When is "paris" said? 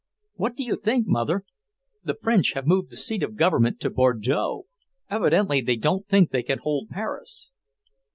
6.89-7.51